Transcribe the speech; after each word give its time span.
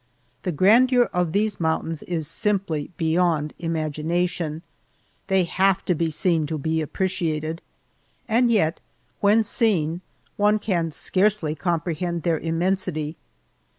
The 0.41 0.51
grandeur 0.51 1.11
of 1.13 1.31
these 1.31 1.59
mountains 1.59 2.01
is 2.01 2.25
simply 2.27 2.89
beyond 2.97 3.53
imagination; 3.59 4.63
they 5.27 5.43
have 5.43 5.85
to 5.85 5.93
be 5.93 6.09
seen 6.09 6.47
to 6.47 6.57
be 6.57 6.81
appreciated, 6.81 7.61
and 8.27 8.49
yet 8.49 8.79
when 9.19 9.43
seen, 9.43 10.01
one 10.37 10.57
can 10.57 10.89
scarcely 10.89 11.53
comprehend 11.53 12.23
their 12.23 12.39
immensity. 12.39 13.15